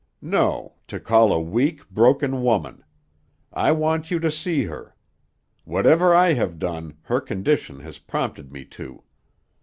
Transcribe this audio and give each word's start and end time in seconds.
"'No, 0.19 0.73
to 0.87 0.99
call 0.99 1.31
a 1.31 1.39
weak, 1.39 1.87
broken 1.91 2.41
woman; 2.41 2.83
I 3.53 3.71
want 3.71 4.09
you 4.09 4.17
to 4.21 4.31
see 4.31 4.63
her. 4.63 4.95
Whatever 5.63 6.11
I 6.11 6.33
have 6.33 6.57
done, 6.57 6.97
her 7.03 7.21
condition 7.21 7.81
has 7.81 7.99
prompted 7.99 8.51
me 8.51 8.65
to.' 8.65 9.03